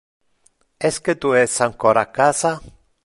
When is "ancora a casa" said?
1.61-2.59